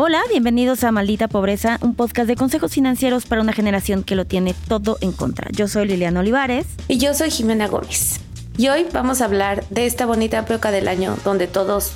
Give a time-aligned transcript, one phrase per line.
[0.00, 4.26] Hola, bienvenidos a Maldita Pobreza, un podcast de consejos financieros para una generación que lo
[4.26, 5.50] tiene todo en contra.
[5.50, 6.66] Yo soy Liliana Olivares.
[6.86, 8.20] Y yo soy Jimena Gómez.
[8.56, 11.94] Y hoy vamos a hablar de esta bonita época del año donde todos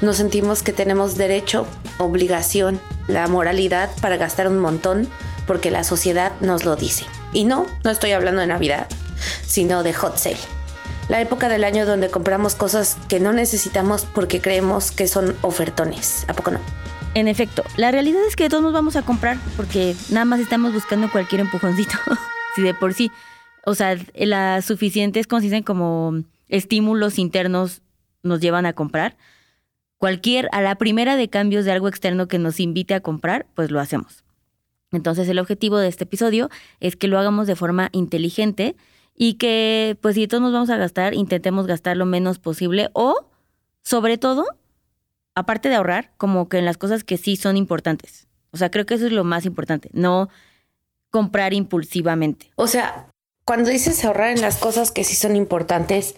[0.00, 5.06] nos sentimos que tenemos derecho, obligación, la moralidad para gastar un montón
[5.46, 7.04] porque la sociedad nos lo dice.
[7.32, 8.88] Y no, no estoy hablando de Navidad,
[9.46, 10.36] sino de hot sale.
[11.08, 16.24] La época del año donde compramos cosas que no necesitamos porque creemos que son ofertones.
[16.26, 16.58] ¿A poco no?
[17.16, 20.74] En efecto, la realidad es que todos nos vamos a comprar porque nada más estamos
[20.74, 21.96] buscando cualquier empujoncito.
[22.54, 23.10] si de por sí.
[23.64, 27.80] O sea, las suficientes consisten como estímulos internos
[28.22, 29.16] nos llevan a comprar.
[29.96, 33.70] Cualquier, a la primera de cambios de algo externo que nos invite a comprar, pues
[33.70, 34.22] lo hacemos.
[34.92, 36.50] Entonces el objetivo de este episodio
[36.80, 38.76] es que lo hagamos de forma inteligente
[39.14, 43.26] y que pues si todos nos vamos a gastar, intentemos gastar lo menos posible o
[43.82, 44.44] sobre todo
[45.36, 48.26] aparte de ahorrar, como que en las cosas que sí son importantes.
[48.50, 50.28] O sea, creo que eso es lo más importante, no
[51.10, 52.50] comprar impulsivamente.
[52.56, 53.10] O sea,
[53.44, 56.16] cuando dices ahorrar en las cosas que sí son importantes,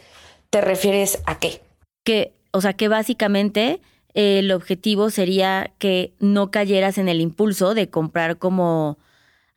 [0.51, 1.61] ¿te refieres a qué?
[2.05, 3.83] Que, o sea, que básicamente
[4.15, 8.99] eh, el objetivo sería que no cayeras en el impulso de comprar como,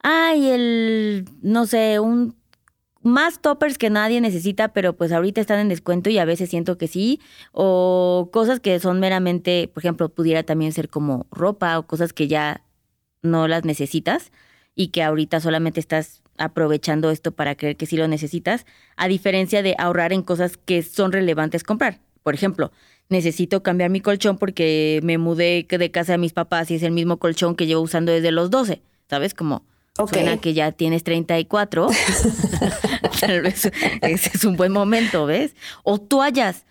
[0.01, 2.35] ay, el, no sé, un
[3.03, 6.77] más toppers que nadie necesita, pero pues ahorita están en descuento y a veces siento
[6.77, 7.19] que sí,
[7.51, 12.27] o cosas que son meramente, por ejemplo, pudiera también ser como ropa o cosas que
[12.27, 12.63] ya
[13.21, 14.31] no las necesitas
[14.75, 19.61] y que ahorita solamente estás aprovechando esto para creer que sí lo necesitas, a diferencia
[19.61, 21.99] de ahorrar en cosas que son relevantes comprar.
[22.23, 22.71] Por ejemplo,
[23.09, 26.91] necesito cambiar mi colchón porque me mudé de casa de mis papás y es el
[26.91, 29.33] mismo colchón que llevo usando desde los 12, ¿sabes?
[29.33, 29.65] Como
[29.95, 31.87] Suena que ya tienes 34.
[33.19, 33.71] Tal vez
[34.01, 35.55] ese es un buen momento, ¿ves?
[35.83, 36.65] O toallas.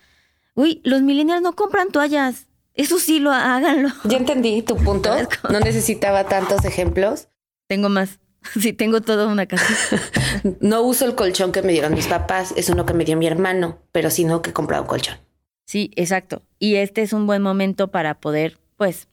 [0.53, 2.47] Uy, los millennials no compran toallas.
[2.73, 3.89] Eso sí lo háganlo.
[4.05, 5.11] Ya entendí tu punto.
[5.49, 7.27] No necesitaba tantos ejemplos.
[7.67, 8.19] Tengo más.
[8.59, 9.65] Sí, tengo toda una casa.
[10.61, 13.27] no uso el colchón que me dieron mis papás, es uno que me dio mi
[13.27, 15.17] hermano, pero sí no que he comprado un colchón.
[15.65, 16.41] Sí, exacto.
[16.57, 19.07] Y este es un buen momento para poder, pues,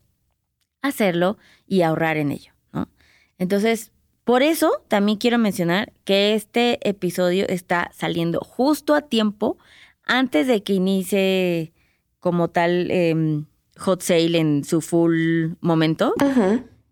[0.80, 1.36] hacerlo
[1.66, 2.88] y ahorrar en ello, ¿no?
[3.36, 3.92] Entonces,
[4.28, 9.56] por eso también quiero mencionar que este episodio está saliendo justo a tiempo
[10.04, 11.72] antes de que inicie
[12.18, 13.46] como tal em,
[13.78, 16.12] hot sale en su full momento.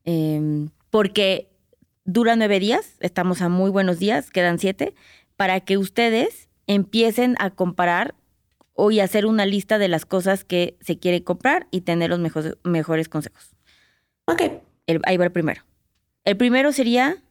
[0.06, 1.50] Em, porque
[2.06, 4.94] dura nueve días, estamos a muy buenos días, quedan siete,
[5.36, 8.14] para que ustedes empiecen a comparar
[8.72, 12.19] o y hacer una lista de las cosas que se quiere comprar y tener los
[12.19, 13.54] mejores, mejores consejos.
[14.25, 14.41] Ok.
[15.04, 15.60] ahí va el primero.
[16.25, 17.22] El primero sería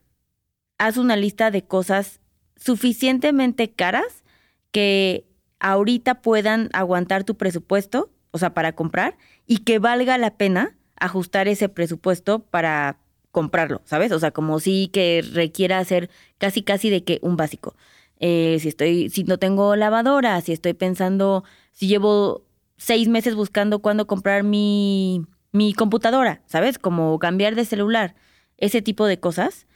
[0.77, 2.19] haz una lista de cosas
[2.55, 4.23] suficientemente caras
[4.71, 5.25] que
[5.59, 11.47] ahorita puedan aguantar tu presupuesto, o sea, para comprar, y que valga la pena ajustar
[11.47, 12.97] ese presupuesto para
[13.31, 14.11] comprarlo, ¿sabes?
[14.11, 17.75] O sea, como sí que requiera hacer casi casi de que un básico.
[18.19, 22.45] Eh, si estoy, si no tengo lavadora, si estoy pensando, si llevo
[22.77, 26.79] seis meses buscando cuándo comprar mi, mi computadora, ¿sabes?
[26.79, 28.15] Como cambiar de celular,
[28.57, 29.67] ese tipo de cosas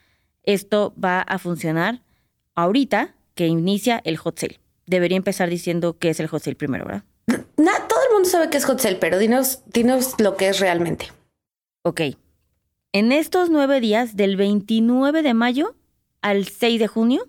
[0.54, 2.02] esto va a funcionar
[2.56, 4.60] ahorita que inicia el hot sale.
[4.86, 7.04] Debería empezar diciendo qué es el hot sale primero, ¿verdad?
[7.88, 11.12] todo el mundo sabe que es hot sale, pero dinos, dinos lo que es realmente.
[11.84, 12.02] Ok.
[12.92, 15.76] En estos nueve días, del 29 de mayo
[16.22, 17.28] al 6 de junio,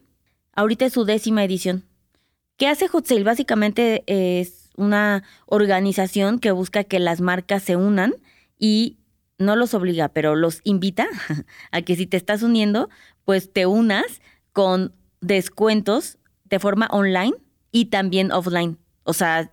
[0.55, 1.85] ahorita es su décima edición.
[2.57, 3.25] ¿Qué hace Hot Sale?
[3.25, 8.15] Básicamente es una organización que busca que las marcas se unan
[8.59, 8.97] y
[9.41, 11.09] no los obliga, pero los invita
[11.73, 12.89] a que si te estás uniendo,
[13.25, 14.21] pues te unas
[14.53, 17.35] con descuentos de forma online
[17.73, 18.79] y también offline.
[19.05, 19.51] O sea,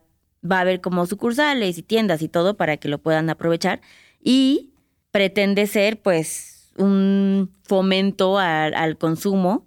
[0.50, 3.82] va a haber como sucursales y tiendas y todo para que lo puedan aprovechar.
[4.22, 4.72] Y
[5.12, 9.66] pretende ser pues un fomento al, consumo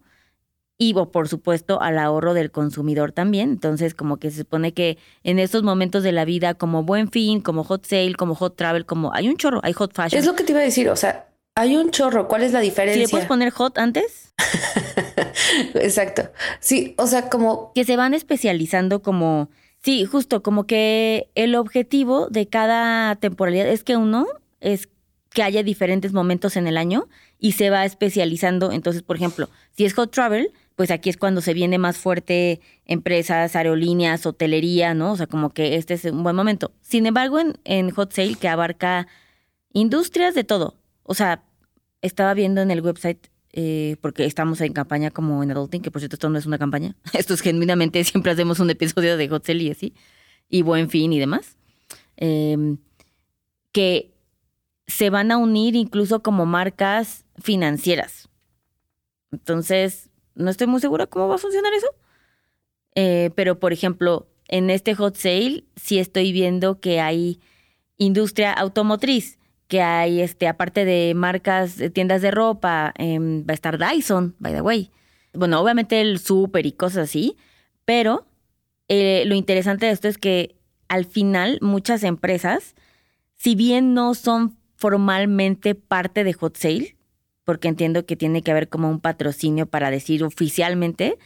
[0.78, 3.50] y por supuesto al ahorro del consumidor también.
[3.50, 7.40] Entonces como que se supone que en estos momentos de la vida como buen fin,
[7.40, 10.18] como hot sale, como hot travel, como hay un chorro, hay hot fashion.
[10.18, 11.29] Es lo que te iba a decir, o sea,
[11.60, 13.02] hay un chorro, ¿cuál es la diferencia?
[13.02, 14.32] ¿Le puedes poner hot antes?
[15.74, 16.30] Exacto.
[16.58, 17.72] Sí, o sea, como...
[17.74, 19.50] Que se van especializando como...
[19.82, 24.26] Sí, justo, como que el objetivo de cada temporalidad es que uno
[24.60, 24.88] es
[25.34, 27.08] que haya diferentes momentos en el año
[27.38, 28.72] y se va especializando.
[28.72, 32.60] Entonces, por ejemplo, si es hot travel, pues aquí es cuando se viene más fuerte
[32.86, 35.12] empresas, aerolíneas, hotelería, ¿no?
[35.12, 36.72] O sea, como que este es un buen momento.
[36.80, 39.06] Sin embargo, en, en Hot Sale, que abarca
[39.72, 41.42] industrias de todo, o sea,
[42.02, 46.00] estaba viendo en el website, eh, porque estamos en campaña como en Adulting, que por
[46.00, 49.44] cierto esto no es una campaña, esto es genuinamente, siempre hacemos un episodio de Hot
[49.44, 49.94] Sale y así,
[50.48, 51.56] y Buen Fin y demás,
[52.16, 52.78] em,
[53.72, 54.12] que
[54.86, 58.28] se van a unir incluso como marcas financieras.
[59.30, 61.86] Entonces, no estoy muy segura cómo va a funcionar eso.
[62.94, 67.38] Eh, pero, por ejemplo, en este hot sale sí estoy viendo que hay
[67.96, 69.38] industria automotriz,
[69.70, 74.34] que hay, este, aparte de marcas, de tiendas de ropa, em, va a estar Dyson,
[74.40, 74.90] by the way.
[75.32, 77.36] Bueno, obviamente el súper y cosas así,
[77.84, 78.26] pero
[78.88, 80.56] eh, lo interesante de esto es que
[80.88, 82.74] al final muchas empresas,
[83.36, 86.96] si bien no son formalmente parte de Hot Sale,
[87.44, 91.16] porque entiendo que tiene que haber como un patrocinio para decir oficialmente,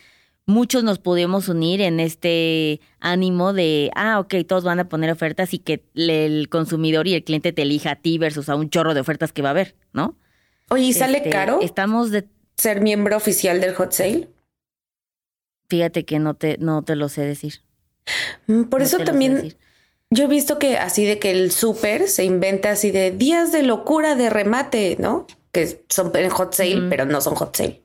[0.46, 5.54] muchos nos podemos unir en este ánimo de, ah, ok, todos van a poner ofertas
[5.54, 8.94] y que el consumidor y el cliente te elija a ti versus a un chorro
[8.94, 10.16] de ofertas que va a haber, ¿no?
[10.70, 12.28] Oye, ¿y sale Este, caro Estamos de...
[12.56, 14.28] ser miembro oficial del hot sale?
[15.68, 17.62] Fíjate que no te, no te lo sé decir.
[18.46, 19.54] Mm, Por No eso también
[20.10, 23.62] yo he visto que así de que el súper se inventa así de días de
[23.62, 25.26] locura de remate, ¿no?
[25.52, 27.82] Que son en hot sale, pero no son hot sale.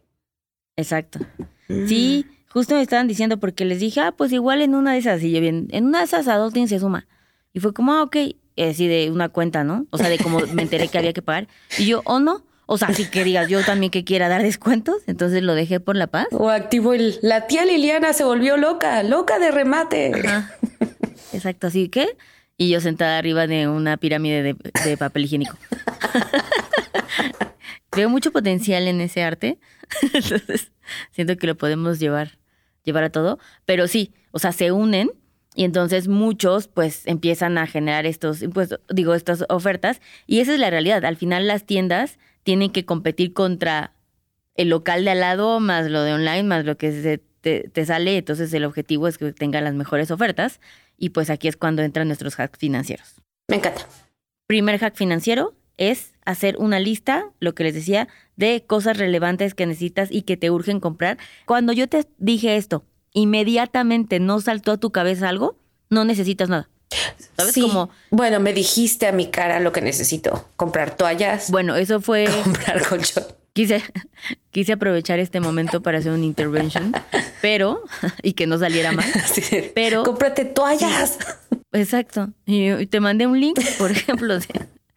[0.75, 1.19] Exacto.
[1.67, 5.21] Sí, justo me estaban diciendo porque les dije, ah, pues igual en una de esas,
[5.23, 7.07] y yo bien, en una de esas Adulting se suma.
[7.53, 8.17] Y fue como, ah, ok,
[8.57, 9.87] así de una cuenta, ¿no?
[9.91, 11.47] O sea, de cómo me enteré que había que pagar.
[11.77, 12.43] Y yo, oh, no.
[12.71, 15.95] O sea, sí que digas yo también que quiera dar descuentos, entonces lo dejé por
[15.95, 16.27] la paz.
[16.31, 20.11] O activo el la tía Liliana se volvió loca, loca de remate.
[20.23, 20.53] Ajá.
[21.33, 22.15] Exacto, así que.
[22.57, 25.57] Y yo sentada arriba de una pirámide de, de papel higiénico.
[27.95, 29.57] Veo mucho potencial en ese arte.
[30.13, 30.71] Entonces,
[31.11, 32.39] siento que lo podemos llevar,
[32.83, 33.39] llevar a todo.
[33.65, 35.11] Pero sí, o sea, se unen
[35.55, 40.01] y entonces muchos pues empiezan a generar estos impuestos, digo, estas ofertas.
[40.27, 41.03] Y esa es la realidad.
[41.05, 43.93] Al final las tiendas tienen que competir contra
[44.55, 47.85] el local de al lado, más lo de online, más lo que se te, te
[47.85, 48.17] sale.
[48.17, 50.59] Entonces el objetivo es que tengan las mejores ofertas.
[50.97, 53.15] Y pues aquí es cuando entran nuestros hacks financieros.
[53.47, 53.87] Me encanta.
[54.47, 58.07] Primer hack financiero es hacer una lista, lo que les decía,
[58.39, 61.17] de cosas relevantes que necesitas y que te urgen comprar.
[61.45, 62.83] Cuando yo te dije esto,
[63.13, 65.55] inmediatamente no saltó a tu cabeza algo,
[65.89, 66.69] no necesitas nada.
[67.37, 67.53] ¿Sabes?
[67.53, 67.61] Sí.
[67.61, 70.47] Como, Bueno, me dijiste a mi cara lo que necesito.
[70.55, 73.23] Comprar toallas, bueno, eso fue, comprar colchón.
[73.53, 73.83] quise,
[74.51, 76.93] quise aprovechar este momento para hacer una intervention,
[77.41, 77.83] pero,
[78.23, 79.05] y que no saliera mal.
[79.51, 81.17] De, Pero- cómprate toallas.
[81.71, 82.29] Exacto.
[82.45, 84.39] Y y te mandé un link, por ejemplo.
[84.39, 84.47] de-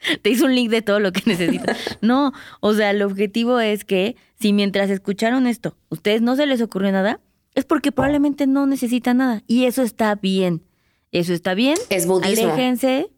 [0.23, 1.77] te hice un link de todo lo que necesitas.
[2.01, 6.61] No, o sea, el objetivo es que si mientras escucharon esto, ustedes no se les
[6.61, 7.21] ocurrió nada,
[7.55, 9.43] es porque probablemente no necesitan nada.
[9.47, 10.63] Y eso está bien.
[11.11, 11.77] Eso está bien.
[11.91, 12.51] Es budismo.
[12.51, 13.11] Aléjense.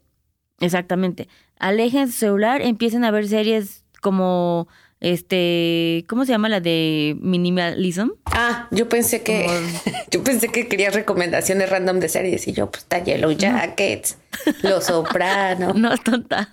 [0.61, 1.29] Exactamente.
[1.59, 4.69] Aléjense su celular, empiecen a ver series como
[5.05, 8.09] este, ¿cómo se llama la de minimalism?
[8.25, 9.47] Ah, yo pensé que
[10.11, 14.17] yo pensé que querías recomendaciones random de series y yo pues está Yellow Jackets,
[14.63, 16.49] Los Soprano, No es tonta.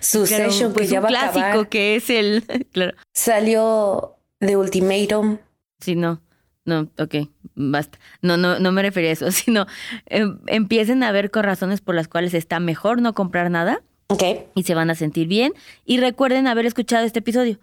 [0.00, 1.68] Succession pues que ya un va a clásico acabar.
[1.68, 2.96] que es el, claro.
[3.12, 5.38] Salió The Ultimatum.
[5.80, 6.20] Sí, no.
[6.64, 7.98] No, ok, basta.
[8.22, 9.66] No, no, no me refería a eso, sino
[10.06, 14.22] em, empiecen a ver con razones por las cuales está mejor no comprar nada Ok.
[14.54, 15.52] y se van a sentir bien.
[15.84, 17.58] Y recuerden haber escuchado este episodio.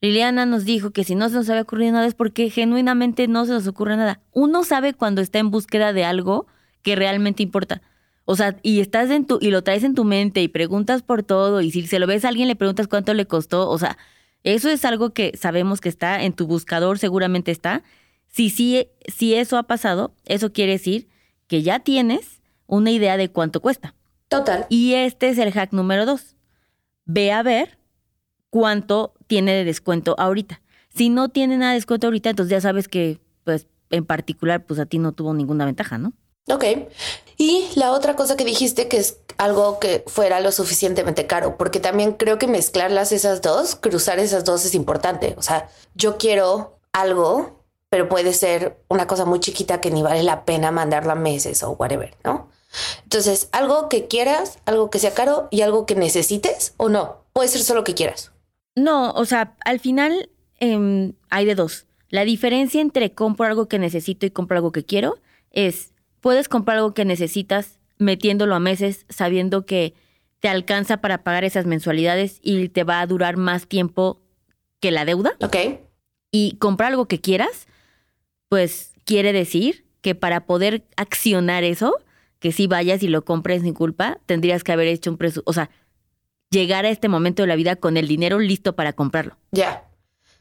[0.00, 3.44] Liliana nos dijo que si no se nos había ocurrido nada es porque genuinamente no
[3.46, 4.20] se nos ocurre nada.
[4.32, 6.46] Uno sabe cuando está en búsqueda de algo
[6.82, 7.80] que realmente importa.
[8.24, 11.22] O sea, y estás en tu, y lo traes en tu mente y preguntas por
[11.22, 13.68] todo, y si se lo ves a alguien le preguntas cuánto le costó.
[13.68, 13.98] O sea,
[14.42, 17.82] eso es algo que sabemos que está en tu buscador, seguramente está.
[18.26, 21.08] Si, si, si eso ha pasado, eso quiere decir
[21.46, 23.94] que ya tienes una idea de cuánto cuesta.
[24.28, 24.66] Total.
[24.68, 26.36] Y este es el hack número dos.
[27.04, 27.78] Ve a ver
[28.50, 30.62] cuánto tiene de descuento ahorita.
[30.88, 34.80] Si no tiene nada de descuento ahorita, entonces ya sabes que pues en particular, pues
[34.80, 36.12] a ti no tuvo ninguna ventaja, ¿no?
[36.48, 36.64] Ok.
[37.36, 41.80] Y la otra cosa que dijiste que es algo que fuera lo suficientemente caro, porque
[41.80, 45.34] también creo que mezclarlas esas dos, cruzar esas dos es importante.
[45.36, 50.22] O sea, yo quiero algo, pero puede ser una cosa muy chiquita que ni vale
[50.22, 52.48] la pena mandarla meses o whatever, ¿no?
[53.04, 57.24] Entonces, algo que quieras, algo que sea caro y algo que necesites o no.
[57.32, 58.32] Puede ser solo que quieras.
[58.74, 61.86] No, o sea, al final em, hay de dos.
[62.08, 65.16] La diferencia entre compro algo que necesito y compro algo que quiero
[65.50, 65.92] es,
[66.24, 69.92] puedes comprar algo que necesitas metiéndolo a meses, sabiendo que
[70.40, 74.22] te alcanza para pagar esas mensualidades y te va a durar más tiempo
[74.80, 75.36] que la deuda.
[75.42, 75.56] Ok.
[76.32, 77.66] Y comprar algo que quieras,
[78.48, 81.94] pues quiere decir que para poder accionar eso,
[82.38, 85.52] que si vayas y lo compres sin culpa, tendrías que haber hecho un presupuesto, o
[85.52, 85.68] sea,
[86.48, 89.36] llegar a este momento de la vida con el dinero listo para comprarlo.
[89.52, 89.84] Ya.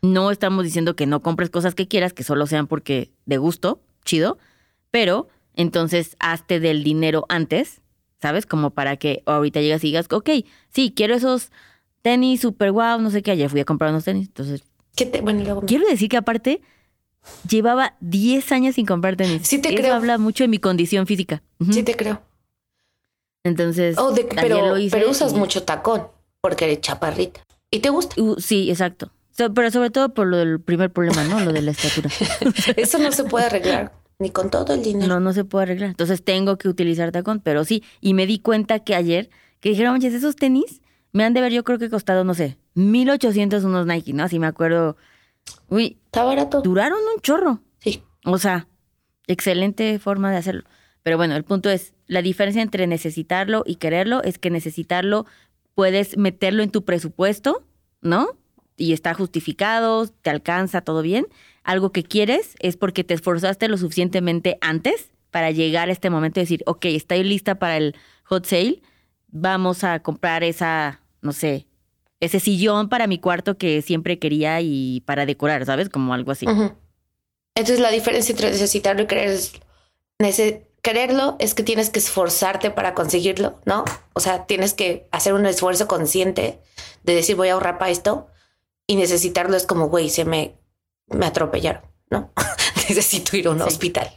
[0.02, 3.82] No estamos diciendo que no compres cosas que quieras, que solo sean porque de gusto,
[4.06, 4.38] chido,
[4.90, 7.82] pero entonces hazte del dinero antes,
[8.22, 8.46] ¿sabes?
[8.46, 10.30] Como para que ahorita llegas y digas, ok,
[10.70, 11.52] sí, quiero esos
[12.02, 14.64] tenis super guau, no sé qué, ayer fui a comprar unos tenis, entonces...
[14.96, 16.62] ¿Qué te, bueno, y luego me- Quiero decir que aparte
[17.50, 19.42] llevaba 10 años sin comprar tenis.
[19.48, 19.96] Sí te Eso creo.
[19.96, 21.42] habla mucho de mi condición física.
[21.72, 22.22] Sí te creo.
[23.44, 26.08] Entonces, Oh, de- pero, lo hice pero usas y- mucho tacón
[26.42, 27.42] porque eres chaparrita.
[27.72, 28.22] ¿Y te gusta?
[28.22, 29.12] Uh, sí, exacto.
[29.32, 31.40] So- pero sobre todo por lo del primer problema, ¿no?
[31.40, 32.10] Lo de la estatura.
[32.78, 35.08] Eso no se puede arreglar ni con todo el dinero.
[35.08, 35.90] No, no se puede arreglar.
[35.90, 37.84] Entonces tengo que utilizar tacón, pero sí.
[38.02, 39.30] Y me di cuenta que ayer,
[39.60, 42.58] que dijeron, oye, esos tenis me han de ver, yo creo que costado, no sé,
[42.76, 44.24] 1800 unos Nike, ¿no?
[44.24, 44.98] Así me acuerdo.
[45.70, 46.62] Uy, Está barato.
[46.62, 47.62] duraron un chorro.
[47.80, 48.02] Sí.
[48.26, 48.68] O sea,
[49.28, 50.64] excelente forma de hacerlo.
[51.04, 55.26] Pero bueno, el punto es, la diferencia entre necesitarlo y quererlo es que necesitarlo
[55.76, 57.64] puedes meterlo en tu presupuesto,
[58.02, 58.28] ¿no?
[58.78, 61.28] Y está justificado, te alcanza, todo bien.
[61.64, 66.40] Algo que quieres es porque te esforzaste lo suficientemente antes para llegar a este momento
[66.40, 68.82] y decir, ok, estoy lista para el hot sale,
[69.28, 71.68] vamos a comprar esa, no sé,
[72.20, 75.90] ese sillón para mi cuarto que siempre quería y para decorar, ¿sabes?
[75.90, 76.46] Como algo así.
[77.56, 79.54] Entonces la diferencia entre necesitarlo y querer es
[80.20, 83.86] nece- quererlo es que tienes que esforzarte para conseguirlo, ¿no?
[84.14, 86.60] O sea, tienes que hacer un esfuerzo consciente
[87.04, 88.28] de decir voy a ahorrar para esto
[88.88, 90.56] y necesitarlo es como, güey, se me,
[91.08, 92.32] me atropellaron, ¿no?
[92.90, 93.64] Necesito ir a un Sí.
[93.68, 94.12] hospital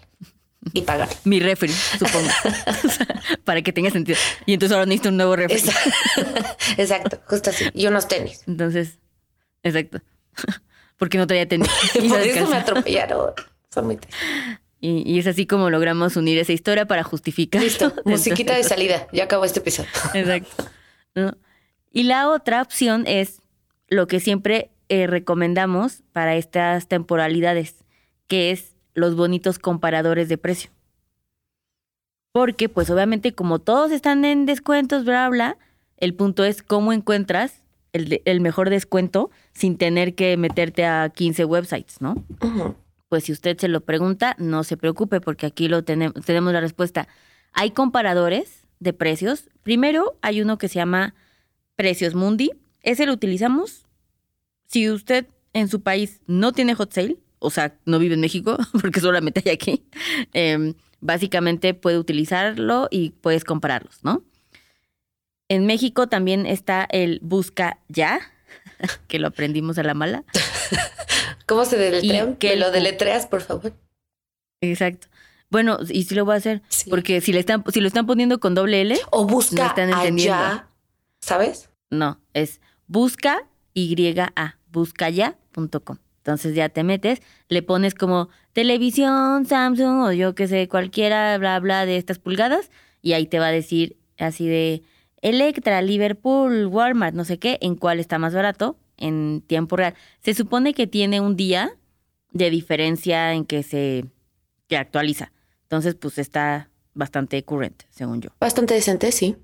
[0.72, 1.08] y pagar.
[1.24, 2.28] Mi refri, supongo.
[3.44, 4.18] Para que tenga sentido.
[4.46, 5.56] Y entonces ahora necesito un nuevo refri.
[5.58, 5.90] Exacto,
[6.76, 7.66] Exacto, justo así.
[7.74, 8.42] Y unos tenis.
[8.46, 8.98] Entonces,
[9.62, 10.00] exacto.
[10.98, 11.68] Porque no traía tenis.
[11.94, 13.32] Y, Por eso me atropellaron.
[13.72, 14.20] Son muy tristes.
[14.80, 17.62] Y- y es así como logramos unir esa historia para justificar.
[17.62, 19.06] Listo, musiquita de salida.
[19.12, 19.88] Ya acabó este episodio.
[20.14, 20.64] Exacto.
[21.14, 21.36] ¿No?
[21.92, 23.40] Y la otra opción es
[23.88, 27.84] lo que siempre eh, recomendamos para estas temporalidades,
[28.26, 30.70] que es los bonitos comparadores de precio.
[32.32, 35.56] Porque, pues obviamente, como todos están en descuentos, bla, bla,
[35.96, 37.62] el punto es cómo encuentras
[37.92, 42.22] el, de- el mejor descuento sin tener que meterte a 15 websites, ¿no?
[43.08, 46.60] Pues si usted se lo pregunta, no se preocupe porque aquí lo tenemos, tenemos la
[46.60, 47.08] respuesta.
[47.52, 49.48] Hay comparadores de precios.
[49.62, 51.14] Primero hay uno que se llama
[51.76, 52.50] Precios Mundi.
[52.82, 53.85] Ese lo utilizamos
[54.66, 58.56] si usted en su país no tiene hot sale, o sea, no vive en México,
[58.80, 59.84] porque solamente hay aquí,
[60.32, 64.22] em, básicamente puede utilizarlo y puedes compararlos, ¿no?
[65.48, 68.18] En México también está el Busca Ya,
[69.08, 70.24] que lo aprendimos a la mala.
[71.46, 72.36] ¿Cómo se Y deletrean?
[72.36, 73.72] que lo el- deletreas, por favor.
[74.60, 75.06] Exacto.
[75.48, 76.90] Bueno, y sí lo voy a hacer, Sí.
[76.90, 79.90] porque si le están, si lo están poniendo con doble L, O No busca están
[79.90, 80.34] entendiendo.
[80.34, 80.68] allá,
[81.20, 81.70] ¿sabes?
[81.90, 85.96] no, es busca YA, buscaya.com.
[86.18, 91.58] Entonces ya te metes, le pones como televisión, Samsung o yo que sé, cualquiera, bla,
[91.60, 94.82] bla, de estas pulgadas, y ahí te va a decir así de
[95.22, 99.94] Electra, Liverpool, Walmart, no sé qué, en cuál está más barato en tiempo real.
[100.20, 101.70] Se supone que tiene un día
[102.32, 104.04] de diferencia en que se
[104.68, 105.32] que actualiza.
[105.62, 108.30] Entonces, pues está bastante current, según yo.
[108.40, 109.36] Bastante decente, sí.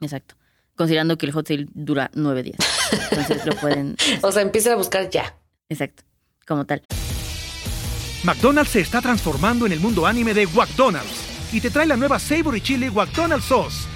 [0.00, 0.36] Exacto.
[0.76, 2.58] Considerando que el hot sale dura nueve días.
[2.92, 3.96] Entonces lo pueden.
[4.22, 5.36] O sea, empieza a buscar ya.
[5.68, 6.02] Exacto.
[6.46, 6.82] Como tal.
[8.24, 12.18] McDonald's se está transformando en el mundo anime de McDonald's y te trae la nueva
[12.18, 13.88] Savory Chili McDonald's Sauce.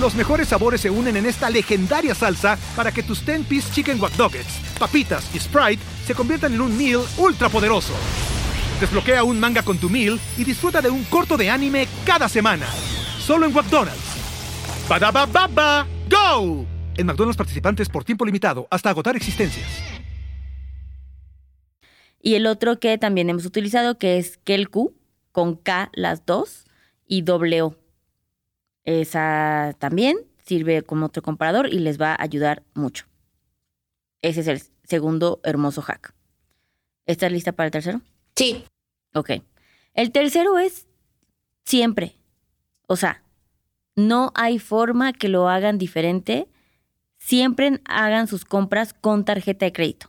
[0.00, 4.12] Los mejores sabores se unen en esta legendaria salsa para que tus 10-piece chicken wack
[4.78, 7.92] papitas y Sprite se conviertan en un meal ultra poderoso.
[8.80, 12.66] Desbloquea un manga con tu meal y disfruta de un corto de anime cada semana.
[13.18, 14.00] Solo en McDonald's.
[14.88, 16.79] Badaba baba, go!
[17.00, 19.66] En McDonald's participantes por tiempo limitado hasta agotar existencias.
[22.20, 24.94] Y el otro que también hemos utilizado, que es Kelku,
[25.32, 26.66] con K las dos,
[27.06, 27.74] y doble O.
[28.84, 33.06] Esa también sirve como otro comparador y les va a ayudar mucho.
[34.20, 36.12] Ese es el segundo hermoso hack.
[37.06, 38.02] ¿Estás lista para el tercero?
[38.36, 38.66] Sí.
[39.14, 39.30] Ok.
[39.94, 40.86] El tercero es
[41.64, 42.18] siempre.
[42.86, 43.22] O sea,
[43.96, 46.46] no hay forma que lo hagan diferente.
[47.20, 50.08] Siempre hagan sus compras con tarjeta de crédito.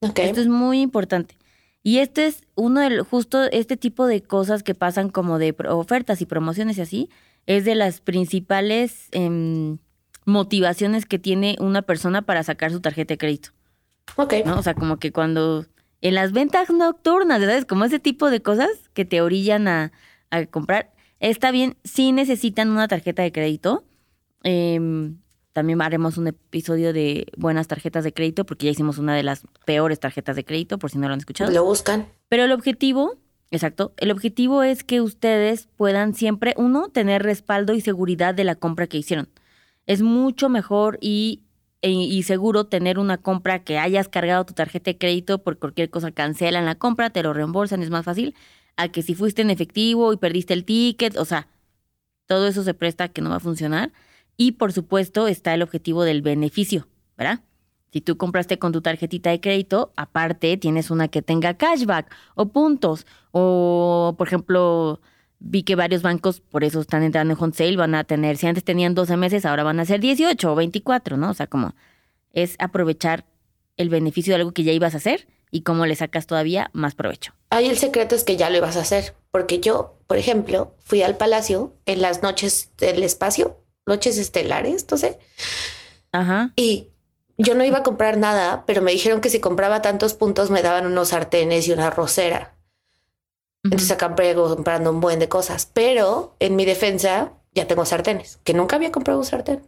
[0.00, 0.18] Ok.
[0.18, 1.38] Esto es muy importante.
[1.82, 6.20] Y este es uno de justo este tipo de cosas que pasan como de ofertas
[6.20, 7.10] y promociones y así,
[7.46, 9.78] es de las principales em,
[10.26, 13.50] motivaciones que tiene una persona para sacar su tarjeta de crédito.
[14.16, 14.34] Ok.
[14.44, 14.58] ¿no?
[14.58, 15.66] O sea, como que cuando
[16.02, 17.64] en las ventas nocturnas, ¿sabes?
[17.64, 19.92] Como ese tipo de cosas que te orillan a,
[20.30, 20.92] a comprar.
[21.20, 23.84] Está bien, si necesitan una tarjeta de crédito.
[24.42, 25.18] Em,
[25.60, 29.42] también haremos un episodio de buenas tarjetas de crédito, porque ya hicimos una de las
[29.66, 31.50] peores tarjetas de crédito, por si no lo han escuchado.
[31.50, 32.06] Lo buscan.
[32.30, 33.18] Pero el objetivo,
[33.50, 38.54] exacto, el objetivo es que ustedes puedan siempre, uno, tener respaldo y seguridad de la
[38.54, 39.28] compra que hicieron.
[39.84, 41.42] Es mucho mejor y,
[41.82, 45.90] e- y seguro tener una compra que hayas cargado tu tarjeta de crédito por cualquier
[45.90, 48.34] cosa, cancelan la compra, te lo reembolsan, es más fácil,
[48.78, 51.48] a que si fuiste en efectivo y perdiste el ticket, o sea,
[52.24, 53.92] todo eso se presta que no va a funcionar.
[54.40, 57.40] Y por supuesto está el objetivo del beneficio, ¿verdad?
[57.92, 62.46] Si tú compraste con tu tarjetita de crédito, aparte tienes una que tenga cashback o
[62.46, 63.06] puntos.
[63.32, 64.98] O, por ejemplo,
[65.40, 68.46] vi que varios bancos por eso están entrando en home sale, van a tener, si
[68.46, 71.28] antes tenían 12 meses, ahora van a ser 18 o 24, ¿no?
[71.28, 71.74] O sea, como
[72.32, 73.26] es aprovechar
[73.76, 76.94] el beneficio de algo que ya ibas a hacer y cómo le sacas todavía más
[76.94, 77.34] provecho.
[77.50, 79.14] Ahí el secreto es que ya lo ibas a hacer.
[79.32, 83.58] Porque yo, por ejemplo, fui al palacio en las noches del espacio,
[83.90, 85.18] noches estelares, no sé.
[86.12, 86.52] Ajá.
[86.56, 86.88] Y
[87.36, 90.62] yo no iba a comprar nada, pero me dijeron que si compraba tantos puntos me
[90.62, 92.56] daban unos sartenes y una arrocera.
[93.62, 95.66] Entonces acabé comprando un buen de cosas.
[95.72, 99.62] Pero en mi defensa ya tengo sartenes, que nunca había comprado un sartén.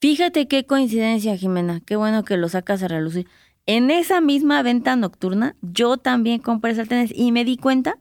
[0.00, 1.80] Fíjate qué coincidencia, Jimena.
[1.84, 3.26] Qué bueno que lo sacas a relucir.
[3.66, 7.98] En esa misma venta nocturna, yo también compré sartenes y me di cuenta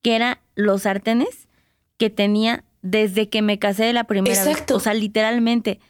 [0.00, 1.48] que eran los sartenes
[1.98, 4.74] que tenía desde que me casé de la primera Exacto.
[4.74, 4.80] vez.
[4.80, 5.80] O sea, literalmente.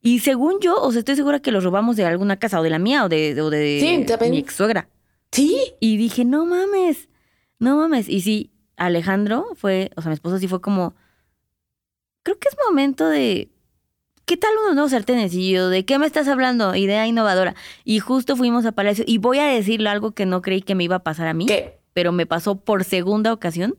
[0.00, 2.70] Y según yo, o sea, estoy segura que los robamos de alguna casa, o de
[2.70, 4.30] la mía, o de, o de Sí, también.
[4.32, 4.88] mi ex suegra.
[5.32, 7.08] Sí, Y dije, no mames,
[7.58, 8.08] no mames.
[8.08, 10.94] Y sí, Alejandro fue, o sea, mi esposo sí fue como,
[12.22, 13.50] creo que es momento de,
[14.24, 15.34] ¿qué tal unos nuevos sartenes?
[15.34, 16.74] Y yo, ¿de qué me estás hablando?
[16.74, 17.54] Idea innovadora.
[17.84, 20.84] Y justo fuimos a Palacio, y voy a decirle algo que no creí que me
[20.84, 23.74] iba a pasar a mí, que pero me pasó por segunda ocasión.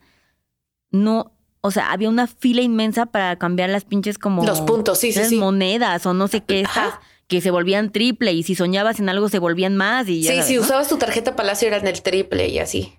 [0.91, 4.45] No, o sea, había una fila inmensa para cambiar las pinches como...
[4.45, 5.35] los puntos, sí, sí, sí.
[5.37, 6.87] monedas o no sé qué Ajá.
[6.87, 10.29] estas, que se volvían triple, y si soñabas en algo se volvían más, y ya
[10.31, 10.61] Sí, sabes, si ¿no?
[10.61, 12.93] usabas tu tarjeta palacio era en el triple y así.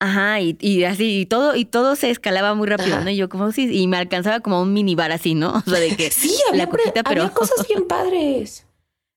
[0.00, 3.04] Ajá, y, y así, y todo, y todo se escalaba muy rápido, Ajá.
[3.04, 3.10] ¿no?
[3.10, 5.54] Y yo como sí, y me alcanzaba como un minibar así, ¿no?
[5.66, 8.66] O sea, de que Sí, había, la coquita, había pero cosas bien padres.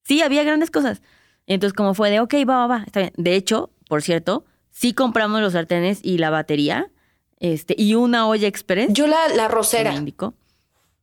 [0.04, 1.02] sí, había grandes cosas.
[1.48, 3.14] Entonces, como fue de, ok, va, va, va, está bien.
[3.18, 6.92] De hecho, por cierto, sí compramos los sartenes y la batería,
[7.40, 8.92] este, y una olla express.
[8.92, 9.94] Yo la, la que me rosera.
[9.96, 10.34] indicó.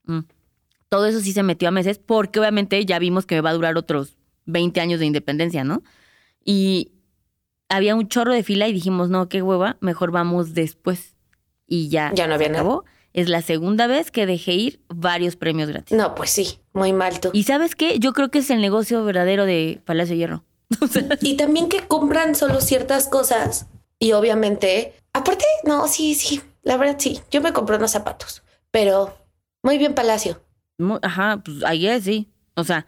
[0.05, 0.21] Mm.
[0.89, 3.55] Todo eso sí se metió a meses, porque obviamente ya vimos que me va a
[3.55, 5.83] durar otros 20 años de independencia, ¿no?
[6.45, 6.93] Y
[7.69, 11.15] había un chorro de fila y dijimos, no, qué hueva, mejor vamos después.
[11.67, 12.63] Y ya, Ya no había se nada.
[12.63, 12.85] acabó.
[13.13, 15.97] Es la segunda vez que dejé ir varios premios gratis.
[15.97, 17.31] No, pues sí, muy mal tú.
[17.33, 17.99] Y sabes qué?
[17.99, 20.45] Yo creo que es el negocio verdadero de Palacio de Hierro.
[21.23, 23.67] Y también que compran solo ciertas cosas.
[23.99, 27.21] Y obviamente, aparte, no, sí, sí, la verdad sí.
[27.31, 29.17] Yo me compré unos zapatos, pero
[29.63, 30.43] muy bien Palacio.
[30.79, 32.29] mu- ajá, pues ayer sí.
[32.55, 32.87] O sea,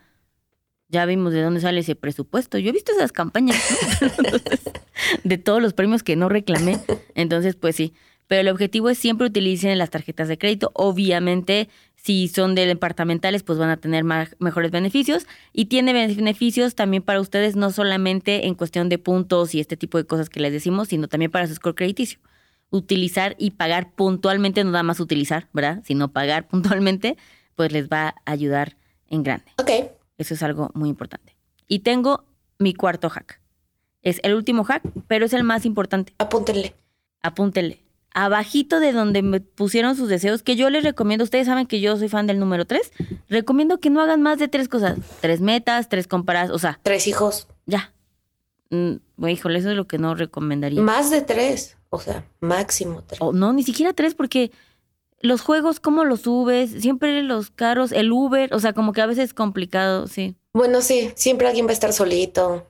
[0.88, 2.56] ya vimos de dónde sale ese presupuesto.
[2.58, 3.56] Yo he visto esas campañas
[5.24, 6.78] de todos los premios que no reclamé.
[7.14, 7.92] Entonces, pues sí.
[8.26, 10.70] Pero el objetivo es siempre utilicen las tarjetas de crédito.
[10.74, 11.68] Obviamente,
[12.08, 15.26] si son de departamentales, pues van a tener mejores beneficios.
[15.52, 19.98] Y tiene beneficios también para ustedes, no solamente en cuestión de puntos y este tipo
[19.98, 22.18] de cosas que les decimos, sino también para su score crediticio.
[22.70, 25.82] Utilizar y pagar puntualmente, no nada más utilizar, ¿verdad?
[25.84, 27.18] Sino pagar puntualmente,
[27.56, 29.52] pues les va a ayudar en grande.
[29.58, 29.70] Ok,
[30.16, 31.36] Eso es algo muy importante.
[31.66, 32.24] Y tengo
[32.58, 33.42] mi cuarto hack.
[34.00, 36.14] Es el último hack, pero es el más importante.
[36.16, 36.74] apúntenle.
[37.20, 37.82] Apúntenle.
[38.14, 41.96] Abajito de donde me pusieron sus deseos, que yo les recomiendo, ustedes saben que yo
[41.96, 42.92] soy fan del número 3,
[43.28, 44.98] recomiendo que no hagan más de tres cosas.
[45.20, 47.92] Tres metas, tres compras, o sea, Tres hijos, ya.
[48.70, 50.80] Mm, bueno, híjole, eso es lo que no recomendaría.
[50.82, 51.76] más de tres.
[51.90, 53.20] O sea, máximo tres.
[53.32, 54.50] No, ni siquiera tres, porque
[55.20, 56.70] los juegos, ¿cómo los subes?
[56.82, 60.34] Siempre los caros, el Uber, o sea, como que a veces es complicado, sí.
[60.52, 62.66] Bueno, sí, siempre alguien va a estar solito.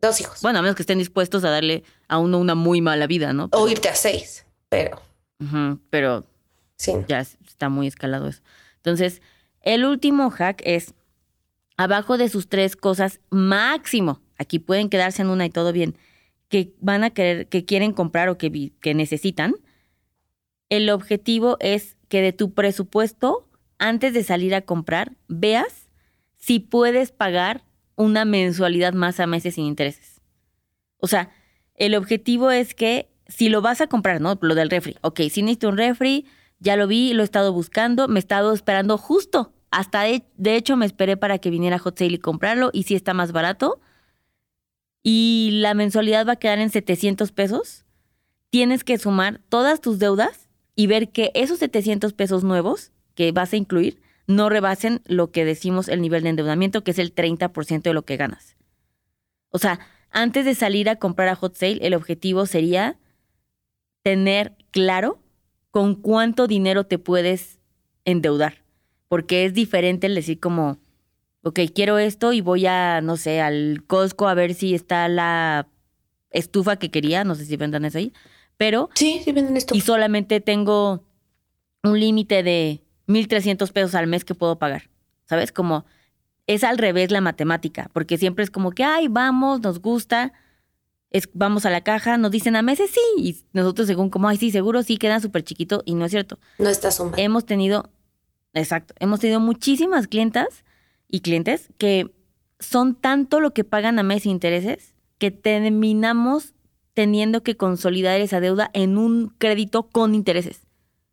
[0.00, 0.40] Dos hijos.
[0.42, 3.48] Bueno, a menos que estén dispuestos a darle a uno una muy mala vida, ¿no?
[3.52, 5.02] O irte a seis, pero
[5.90, 6.24] pero
[6.76, 6.92] sí.
[7.06, 8.40] ya es- está muy escalado eso.
[8.76, 9.20] Entonces,
[9.60, 10.94] el último hack es
[11.76, 14.20] abajo de sus tres cosas máximo.
[14.38, 15.96] Aquí pueden quedarse en una y todo bien.
[16.48, 19.54] Que van a querer, que quieren comprar o que, que necesitan.
[20.68, 25.88] El objetivo es que de tu presupuesto, antes de salir a comprar, veas
[26.36, 27.64] si puedes pagar
[27.96, 30.20] una mensualidad más a meses sin intereses.
[30.96, 31.30] O sea,
[31.74, 34.38] el objetivo es que si lo vas a comprar, ¿no?
[34.40, 34.96] Lo del refri.
[35.00, 36.26] Ok, si necesito un refri,
[36.60, 39.52] ya lo vi, lo he estado buscando, me he estado esperando justo.
[39.70, 42.94] Hasta de, de hecho me esperé para que viniera Hot Sale y comprarlo y sí
[42.94, 43.80] está más barato.
[45.02, 47.84] Y la mensualidad va a quedar en 700 pesos.
[48.50, 53.52] Tienes que sumar todas tus deudas y ver que esos 700 pesos nuevos que vas
[53.52, 57.82] a incluir no rebasen lo que decimos el nivel de endeudamiento, que es el 30%
[57.82, 58.56] de lo que ganas.
[59.50, 62.98] O sea, antes de salir a comprar a Hot Sale, el objetivo sería
[64.02, 65.18] tener claro
[65.70, 67.58] con cuánto dinero te puedes
[68.04, 68.62] endeudar.
[69.08, 70.78] Porque es diferente el decir como,
[71.42, 75.68] ok, quiero esto y voy a, no sé, al Costco a ver si está la
[76.30, 78.12] estufa que quería, no sé si vendan eso ahí,
[78.56, 79.74] pero Sí, sí venden esto.
[79.74, 81.04] y solamente tengo
[81.82, 84.88] un límite de 1.300 pesos al mes que puedo pagar.
[85.26, 85.52] ¿Sabes?
[85.52, 85.84] Como
[86.46, 90.32] es al revés la matemática, porque siempre es como que, ay, vamos, nos gusta,
[91.12, 94.38] es, vamos a la caja, nos dicen a meses sí, y nosotros según como, ay,
[94.38, 96.38] sí, seguro sí, queda súper chiquito, y no es cierto.
[96.58, 97.18] No está sumando.
[97.18, 97.90] Hemos tenido,
[98.54, 100.64] exacto, hemos tenido muchísimas clientas
[101.08, 102.14] y clientes que
[102.58, 106.54] son tanto lo que pagan a mes intereses que terminamos
[106.94, 110.66] teniendo que consolidar esa deuda en un crédito con intereses,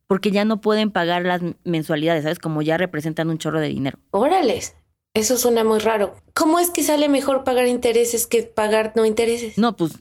[0.08, 2.40] porque ya no pueden pagar las mensualidades, ¿sabes?
[2.40, 4.00] Como ya representan un chorro de dinero.
[4.12, 4.76] Órales.
[5.13, 6.15] Eso suena muy raro.
[6.34, 9.58] ¿Cómo es que sale mejor pagar intereses que pagar no intereses?
[9.58, 9.93] No, pues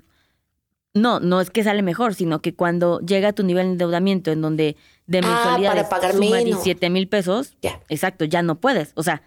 [0.95, 4.31] no, no es que sale mejor, sino que cuando llega a tu nivel de endeudamiento
[4.33, 6.45] en donde de Ah, mensualidades para pagar suma menos.
[6.65, 7.81] 17 mil pesos, Ya.
[7.89, 8.93] exacto, ya no puedes.
[8.97, 9.23] O sea,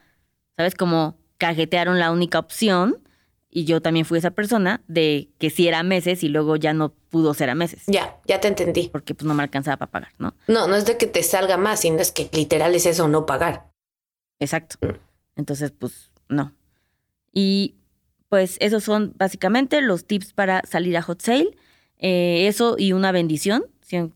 [0.58, 0.76] ¿sabes?
[0.76, 2.98] Como cajetearon la única opción
[3.50, 6.94] y yo también fui esa persona de que sí era meses y luego ya no
[7.10, 7.84] pudo ser a meses.
[7.88, 8.90] Ya, ya te entendí.
[8.90, 10.36] Porque pues no me alcanzaba para pagar, ¿no?
[10.48, 13.26] No, no es de que te salga más, sino es que literal es eso, no
[13.26, 13.72] pagar.
[14.40, 14.78] Exacto.
[15.36, 16.54] Siempre pues no.
[17.34, 17.76] Y
[18.30, 21.56] pues esos son básicamente los tips para salir a hot sale.
[21.98, 24.12] Eh, eso y una bendición siem-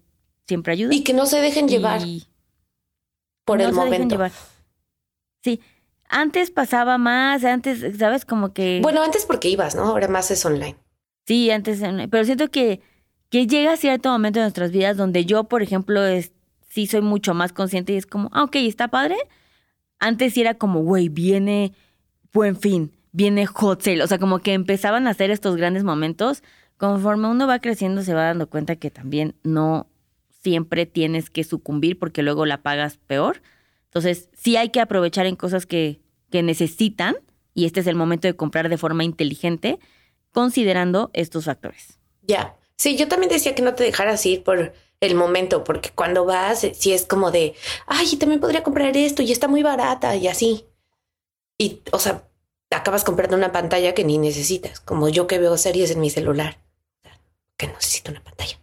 [0.48, 0.94] siempre ayuda.
[0.94, 2.26] Y que no se dejen llevar Y
[3.46, 4.16] por no el se dejen momento.
[4.16, 4.32] llevar.
[5.44, 5.60] Sí,
[6.10, 8.26] antes pasaba más, antes, ¿sabes?
[8.26, 8.80] Como que...
[8.82, 9.84] Bueno, antes porque ibas, ¿no?
[9.84, 10.76] Ahora más es online.
[11.28, 12.82] Sí, antes, en- pero siento que,
[13.30, 16.32] que llega cierto momento de nuestras vidas donde yo, por ejemplo, es,
[16.70, 19.18] sí soy mucho más consciente y es como, ah, ok, está padre.
[20.00, 21.74] Antes era como, güey, viene
[22.34, 24.04] buen fin, viene hot sale.
[24.04, 26.44] O sea, como que empezaban a hacer estos grandes momentos.
[26.78, 29.88] Conforme uno va creciendo, se va dando cuenta que también no
[30.44, 33.42] siempre tienes que sucumbir porque luego la pagas peor.
[33.86, 37.16] Entonces, sí hay que aprovechar en cosas que, que necesitan
[37.54, 39.80] y este es el momento de comprar de forma inteligente
[40.32, 41.98] considerando estos factores.
[42.22, 42.56] Ya.
[42.76, 46.64] Sí, yo también decía que no te dejaras ir por el momento, porque cuando vas,
[46.64, 47.56] eh, sí es como de,
[47.88, 50.66] ay, también podría comprar esto y está muy barata y así.
[51.58, 52.24] Y, o sea,
[52.72, 56.60] acabas comprando una pantalla que ni necesitas, como yo que veo series en mi celular,
[57.58, 58.60] que necesito una pantalla.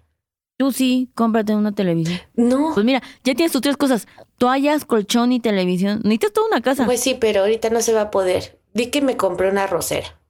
[0.58, 2.20] Tú sí, cómprate una televisión.
[2.34, 4.06] No, Pues mira, ya tienes tus tres cosas.
[4.38, 6.00] Toallas, colchón y televisión.
[6.04, 6.84] Necesitas toda una casa.
[6.84, 8.60] pues sí, pero ahorita no se va a poder.
[8.74, 10.20] Di que me compré una rosera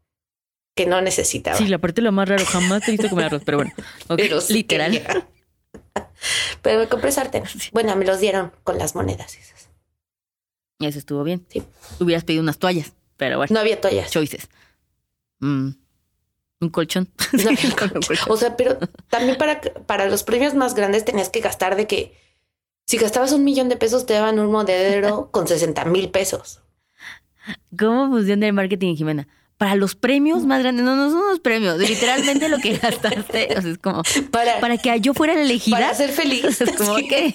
[0.74, 1.58] que no necesitaba.
[1.58, 2.44] sí, la parte lo más raro.
[2.46, 3.72] Jamás te he visto comer arroz, pero bueno.
[4.16, 4.92] Pero sí literal.
[4.92, 5.28] quería.
[6.62, 7.44] Pero me compré sartén.
[7.72, 9.68] Bueno, me los dieron con las monedas esas.
[10.80, 11.46] Eso estuvo bien.
[11.48, 11.62] Sí.
[12.00, 13.52] Hubieras pedido unas toallas, pero bueno.
[13.52, 14.10] No había toallas.
[14.10, 14.48] Choices.
[15.40, 15.70] Mm,
[16.60, 17.08] un colchón.
[17.32, 18.26] No había Sí, con un colchón.
[18.30, 18.78] O sea, pero
[19.08, 22.16] también para, para los premios más grandes tenías que gastar de que
[22.86, 26.62] si gastabas un millón de pesos te daban un monedero con 60 mil pesos.
[27.78, 29.28] ¿Cómo funciona el marketing, Jimena?
[29.62, 33.62] Para los premios más grandes, no, no son los premios, literalmente lo que gastaste, o
[33.62, 35.76] sea, es como, Para, para que yo fuera la elegida.
[35.76, 36.60] para ser feliz.
[36.60, 37.32] Es como, que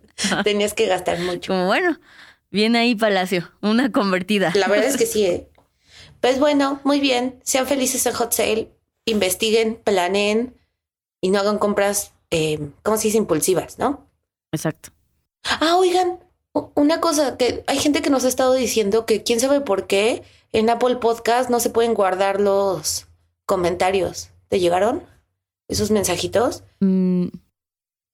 [0.44, 1.50] tenías que gastar mucho.
[1.50, 1.98] Como bueno,
[2.50, 4.52] viene ahí Palacio, una convertida.
[4.56, 5.24] La verdad es que sí.
[5.24, 5.48] ¿eh?
[6.20, 7.40] Pues bueno, muy bien.
[7.44, 8.68] Sean felices en Hot Sale.
[9.06, 10.54] Investiguen, planeen
[11.22, 13.16] y no hagan compras, eh, ¿cómo se dice?
[13.16, 14.06] Impulsivas, ¿no?
[14.52, 14.90] Exacto.
[15.44, 16.18] Ah, oigan,
[16.74, 20.22] una cosa que hay gente que nos ha estado diciendo que quién sabe por qué
[20.52, 23.06] en Apple Podcast no se pueden guardar los
[23.46, 24.30] comentarios.
[24.48, 25.02] ¿Te llegaron
[25.68, 26.64] esos mensajitos?
[26.80, 27.26] Mm,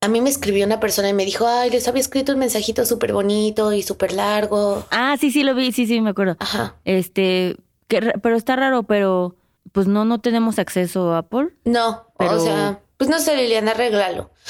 [0.03, 2.85] A mí me escribió una persona y me dijo, ay, les había escrito un mensajito
[2.85, 4.85] súper bonito y súper largo.
[4.91, 6.37] ah, sí, sí, lo vi, sí, sí, me acuerdo.
[6.39, 6.77] Ajá.
[6.85, 7.57] Este,
[7.89, 9.35] que pero está raro, pero
[9.73, 11.49] pues no, no tenemos acceso a Apple.
[11.65, 14.31] No, Pero- o sea, pues no sé, Liliana, arréglalo.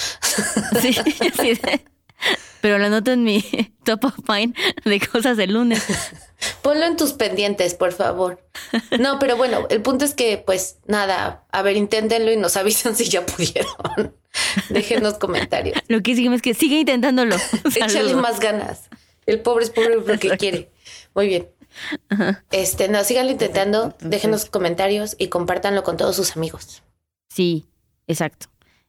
[0.80, 1.60] Sí, sí.
[2.60, 3.44] Pero lo anoto en mi
[3.84, 5.84] top of mind de cosas del lunes.
[6.62, 8.42] Ponlo en tus pendientes, por favor.
[8.98, 12.94] No, pero bueno, el punto es que, pues nada, a ver, inténtenlo y nos avisan
[12.96, 14.14] si ya pudieron.
[14.68, 15.78] Déjenos comentarios.
[15.88, 17.36] Lo que hicimos es que sigue intentándolo.
[17.74, 18.88] Échale más ganas.
[19.24, 20.70] El pobre es pobre porque quiere.
[21.14, 21.48] Muy bien.
[22.50, 26.82] Este, no, síganlo intentando, déjenos comentarios y compártanlo con todos sus amigos.
[27.28, 27.66] Sí,
[28.06, 28.46] exacto.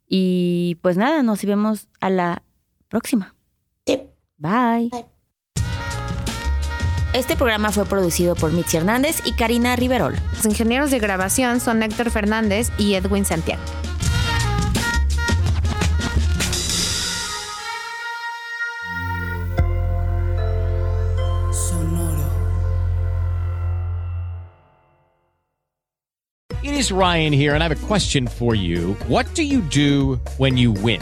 [0.08, 2.44] Y pues nada, nos vemos a la
[2.88, 3.36] próxima.
[3.86, 4.02] Sí.
[4.38, 4.90] Bye.
[4.92, 5.06] Bye.
[7.14, 10.16] Este programa fue producido por Mitzi Hernández y Karina Riverol.
[10.34, 13.64] Los ingenieros de grabación son Héctor Fernández y Edwin Santiago.
[26.62, 28.96] It is Ryan here, and I have a question for you.
[29.08, 31.02] What do you do when you win?